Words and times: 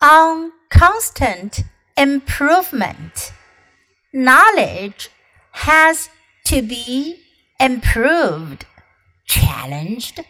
on 0.00 0.52
constant 0.70 1.64
improvement. 1.96 3.32
Knowledge 4.12 5.10
has 5.52 6.08
to 6.46 6.62
be 6.62 7.20
improved, 7.60 8.64
challenged, 9.26 10.20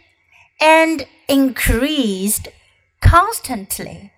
and 0.60 1.06
increased 1.28 2.48
constantly, 3.00 4.12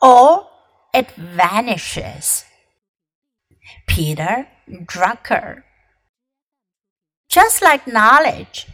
or 0.00 0.46
it 0.94 1.10
vanishes. 1.12 2.44
Peter 3.86 4.46
Drucker. 4.68 5.62
Just 7.28 7.62
like 7.62 7.86
knowledge, 7.86 8.66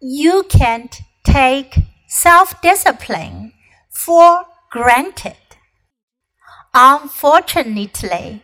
you 0.00 0.44
can't 0.48 1.00
take 1.24 1.74
self 2.06 2.60
discipline 2.62 3.52
for 3.90 4.44
granted. 4.70 5.43
Unfortunately, 6.74 8.42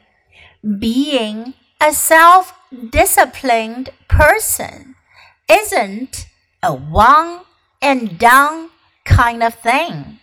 being 0.79 1.55
a 1.81 1.93
self 1.93 2.55
disciplined 2.91 3.91
person 4.09 4.95
isn't 5.51 6.27
a 6.63 6.73
one 6.73 7.41
and 7.83 8.19
done 8.19 8.71
kind 9.05 9.43
of 9.43 9.55
thing. 9.55 10.21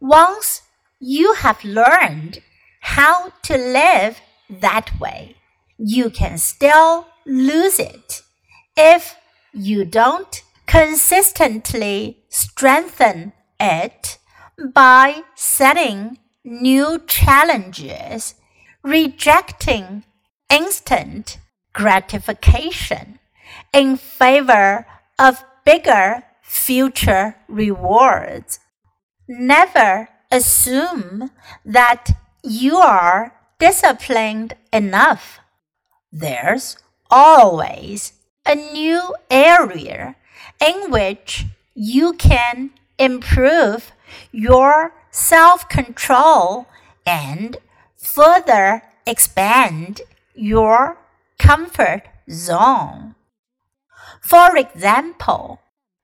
Once 0.00 0.62
you 0.98 1.34
have 1.34 1.62
learned 1.62 2.40
how 2.80 3.32
to 3.42 3.56
live 3.56 4.20
that 4.50 4.90
way, 4.98 5.36
you 5.78 6.10
can 6.10 6.38
still 6.38 7.06
lose 7.24 7.78
it 7.78 8.22
if 8.76 9.14
you 9.52 9.84
don't 9.84 10.42
consistently 10.66 12.24
strengthen 12.28 13.32
it 13.60 14.18
by 14.74 15.22
setting 15.36 16.18
new 16.44 17.00
challenges, 17.06 18.34
rejecting 18.82 20.04
instant 20.50 21.38
gratification 21.72 23.18
in 23.72 23.96
favor 23.96 24.86
of 25.18 25.44
bigger 25.64 26.22
future 26.42 27.36
rewards. 27.48 28.60
Never 29.28 30.08
assume 30.30 31.30
that 31.64 32.10
you 32.42 32.76
are 32.76 33.34
disciplined 33.58 34.54
enough. 34.72 35.40
There's 36.10 36.76
always 37.10 38.12
a 38.46 38.54
new 38.54 39.14
area 39.30 40.16
in 40.60 40.90
which 40.90 41.44
you 41.74 42.14
can 42.14 42.70
improve 42.98 43.92
your 44.32 44.92
self 45.18 45.68
control 45.68 46.66
and 47.04 47.56
further 47.96 48.82
expand 49.06 50.00
your 50.34 50.96
comfort 51.38 52.02
zone. 52.30 53.16
For 54.22 54.56
example, 54.56 55.60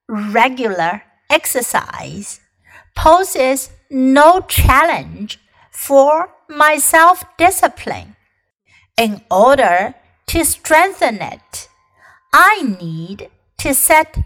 regular 0.09 1.03
exercise 1.31 2.41
poses 2.97 3.70
no 3.91 4.41
challenge 4.41 5.39
for 5.70 6.31
my 6.48 6.77
self 6.77 7.25
discipline. 7.39 8.17
In 8.97 9.23
order 9.31 9.95
to 10.27 10.45
strengthen 10.45 11.20
it, 11.20 11.69
I 12.33 12.62
need 12.81 13.31
to 13.59 13.75
set 13.75 14.19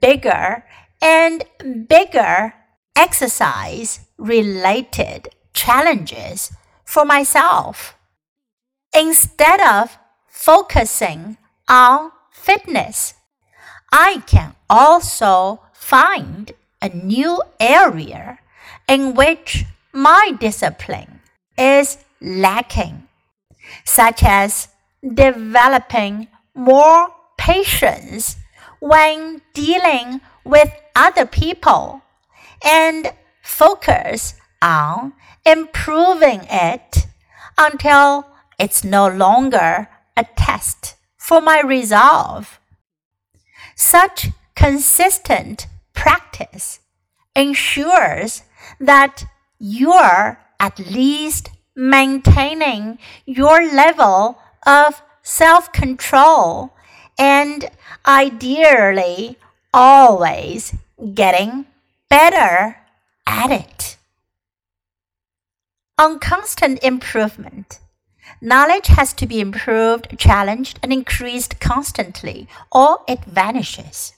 bigger 0.00 0.64
and 1.02 1.44
bigger 1.88 2.54
exercise 3.00 4.00
related 4.18 5.30
challenges 5.54 6.52
for 6.84 7.06
myself. 7.06 7.96
Instead 8.94 9.60
of 9.60 9.96
focusing 10.28 11.38
on 11.66 12.12
fitness, 12.30 13.14
I 13.90 14.22
can 14.26 14.54
also 14.68 15.60
find 15.72 16.52
a 16.82 16.90
new 16.90 17.42
area 17.58 18.38
in 18.86 19.14
which 19.14 19.64
my 19.94 20.36
discipline 20.38 21.20
is 21.56 21.96
lacking, 22.20 23.08
such 23.84 24.22
as 24.22 24.68
developing 25.02 26.28
more 26.54 27.08
patience 27.38 28.36
when 28.78 29.40
dealing 29.54 30.20
with 30.44 30.70
other 30.94 31.24
people 31.24 32.02
and 32.64 33.12
focus 33.42 34.34
on 34.62 35.12
improving 35.44 36.42
it 36.50 37.06
until 37.58 38.26
it's 38.58 38.84
no 38.84 39.08
longer 39.08 39.88
a 40.16 40.24
test 40.36 40.96
for 41.16 41.40
my 41.40 41.60
resolve. 41.60 42.60
Such 43.74 44.28
consistent 44.54 45.66
practice 45.94 46.80
ensures 47.34 48.42
that 48.78 49.24
you're 49.58 50.38
at 50.58 50.78
least 50.78 51.50
maintaining 51.74 52.98
your 53.24 53.64
level 53.64 54.38
of 54.66 55.02
self 55.22 55.72
control 55.72 56.74
and 57.18 57.70
ideally 58.06 59.38
always 59.72 60.74
getting 61.14 61.66
better 62.10 62.76
at 63.26 63.50
it. 63.50 63.96
On 65.96 66.18
constant 66.18 66.82
improvement, 66.82 67.78
knowledge 68.40 68.88
has 68.88 69.12
to 69.14 69.26
be 69.26 69.40
improved, 69.40 70.18
challenged, 70.18 70.80
and 70.82 70.92
increased 70.92 71.60
constantly, 71.60 72.48
or 72.72 72.98
it 73.06 73.24
vanishes. 73.24 74.14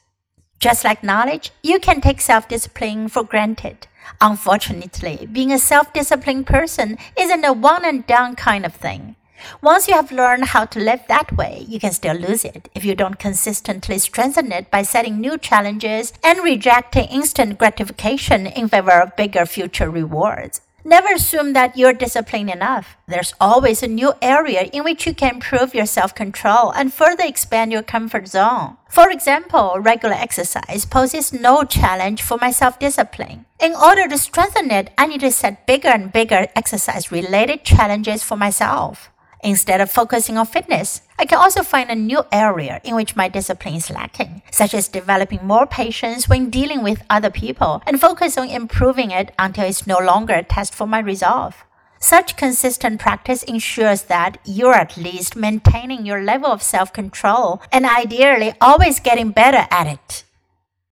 Just 0.58 0.84
like 0.84 1.02
knowledge, 1.02 1.50
you 1.62 1.78
can 1.78 2.00
take 2.00 2.20
self 2.20 2.48
discipline 2.48 3.08
for 3.08 3.24
granted. 3.24 3.88
Unfortunately, 4.20 5.28
being 5.30 5.52
a 5.52 5.58
self 5.58 5.92
disciplined 5.92 6.46
person 6.46 6.96
isn't 7.18 7.44
a 7.44 7.52
one 7.52 7.84
and 7.84 8.06
done 8.06 8.36
kind 8.36 8.64
of 8.64 8.74
thing. 8.74 9.16
Once 9.62 9.88
you 9.88 9.94
have 9.94 10.12
learned 10.12 10.46
how 10.46 10.64
to 10.64 10.78
live 10.78 11.00
that 11.08 11.30
way, 11.36 11.64
you 11.68 11.78
can 11.78 11.92
still 11.92 12.16
lose 12.16 12.44
it 12.44 12.68
if 12.74 12.84
you 12.84 12.94
don't 12.94 13.18
consistently 13.18 13.98
strengthen 13.98 14.52
it 14.52 14.70
by 14.70 14.82
setting 14.82 15.20
new 15.20 15.38
challenges 15.38 16.12
and 16.24 16.42
rejecting 16.42 17.08
instant 17.08 17.58
gratification 17.58 18.46
in 18.46 18.68
favor 18.68 19.02
of 19.02 19.16
bigger 19.16 19.46
future 19.46 19.90
rewards. 19.90 20.60
Never 20.84 21.12
assume 21.14 21.52
that 21.52 21.76
you're 21.76 21.92
disciplined 21.92 22.50
enough. 22.50 22.96
There's 23.06 23.34
always 23.40 23.84
a 23.84 23.86
new 23.86 24.14
area 24.20 24.62
in 24.62 24.82
which 24.82 25.06
you 25.06 25.14
can 25.14 25.34
improve 25.34 25.76
your 25.76 25.86
self 25.86 26.12
control 26.12 26.72
and 26.72 26.92
further 26.92 27.22
expand 27.24 27.70
your 27.70 27.84
comfort 27.84 28.26
zone. 28.26 28.78
For 28.88 29.08
example, 29.08 29.76
regular 29.78 30.16
exercise 30.16 30.84
poses 30.84 31.32
no 31.32 31.62
challenge 31.62 32.20
for 32.20 32.36
my 32.40 32.50
self 32.50 32.80
discipline. 32.80 33.46
In 33.60 33.76
order 33.76 34.08
to 34.08 34.18
strengthen 34.18 34.72
it, 34.72 34.90
I 34.98 35.06
need 35.06 35.20
to 35.20 35.30
set 35.30 35.68
bigger 35.68 35.88
and 35.88 36.12
bigger 36.12 36.48
exercise 36.56 37.12
related 37.12 37.62
challenges 37.62 38.24
for 38.24 38.36
myself. 38.36 39.12
Instead 39.44 39.80
of 39.80 39.90
focusing 39.90 40.38
on 40.38 40.46
fitness, 40.46 41.02
I 41.18 41.24
can 41.24 41.38
also 41.38 41.64
find 41.64 41.90
a 41.90 41.96
new 41.96 42.22
area 42.30 42.80
in 42.84 42.94
which 42.94 43.16
my 43.16 43.28
discipline 43.28 43.74
is 43.74 43.90
lacking, 43.90 44.42
such 44.52 44.72
as 44.72 44.86
developing 44.86 45.44
more 45.44 45.66
patience 45.66 46.28
when 46.28 46.48
dealing 46.48 46.84
with 46.84 47.02
other 47.10 47.30
people 47.30 47.82
and 47.84 48.00
focus 48.00 48.38
on 48.38 48.48
improving 48.48 49.10
it 49.10 49.32
until 49.40 49.64
it's 49.64 49.84
no 49.84 49.98
longer 49.98 50.34
a 50.34 50.44
test 50.44 50.72
for 50.72 50.86
my 50.86 51.00
resolve. 51.00 51.64
Such 51.98 52.36
consistent 52.36 53.00
practice 53.00 53.42
ensures 53.42 54.02
that 54.04 54.38
you're 54.44 54.74
at 54.74 54.96
least 54.96 55.34
maintaining 55.34 56.06
your 56.06 56.22
level 56.22 56.50
of 56.50 56.62
self 56.62 56.92
control 56.92 57.62
and 57.72 57.84
ideally 57.84 58.54
always 58.60 59.00
getting 59.00 59.30
better 59.30 59.66
at 59.72 59.88
it. 59.88 60.24